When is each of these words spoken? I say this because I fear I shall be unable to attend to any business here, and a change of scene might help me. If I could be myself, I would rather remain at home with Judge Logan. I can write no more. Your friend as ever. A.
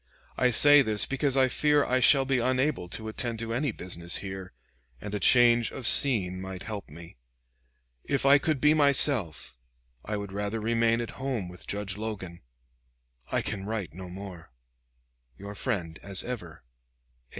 I 0.35 0.49
say 0.49 0.81
this 0.81 1.05
because 1.05 1.37
I 1.37 1.47
fear 1.47 1.85
I 1.85 1.99
shall 1.99 2.25
be 2.25 2.39
unable 2.39 2.89
to 2.89 3.07
attend 3.07 3.37
to 3.37 3.53
any 3.53 3.71
business 3.71 4.17
here, 4.17 4.51
and 4.99 5.13
a 5.13 5.19
change 5.19 5.71
of 5.71 5.85
scene 5.85 6.41
might 6.41 6.63
help 6.63 6.89
me. 6.89 7.17
If 8.03 8.25
I 8.25 8.39
could 8.39 8.59
be 8.59 8.73
myself, 8.73 9.57
I 10.03 10.17
would 10.17 10.31
rather 10.31 10.59
remain 10.59 11.01
at 11.01 11.11
home 11.21 11.47
with 11.47 11.67
Judge 11.67 11.97
Logan. 11.97 12.41
I 13.31 13.43
can 13.43 13.67
write 13.67 13.93
no 13.93 14.09
more. 14.09 14.49
Your 15.37 15.53
friend 15.53 15.99
as 16.01 16.23
ever. 16.23 16.63
A. 16.65 16.81